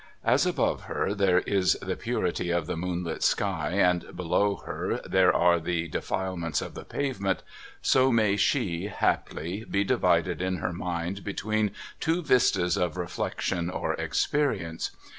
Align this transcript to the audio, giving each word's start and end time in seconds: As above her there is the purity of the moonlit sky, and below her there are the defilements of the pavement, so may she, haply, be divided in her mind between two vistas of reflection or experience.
As 0.23 0.47
above 0.47 0.85
her 0.85 1.13
there 1.13 1.41
is 1.41 1.73
the 1.79 1.95
purity 1.95 2.49
of 2.49 2.65
the 2.65 2.75
moonlit 2.75 3.21
sky, 3.21 3.73
and 3.73 4.15
below 4.17 4.55
her 4.65 4.99
there 5.05 5.31
are 5.31 5.59
the 5.59 5.87
defilements 5.89 6.59
of 6.59 6.73
the 6.73 6.83
pavement, 6.83 7.43
so 7.83 8.11
may 8.11 8.35
she, 8.35 8.87
haply, 8.87 9.63
be 9.63 9.83
divided 9.83 10.41
in 10.41 10.57
her 10.57 10.73
mind 10.73 11.23
between 11.23 11.69
two 11.99 12.23
vistas 12.23 12.77
of 12.77 12.97
reflection 12.97 13.69
or 13.69 13.93
experience. 13.93 14.89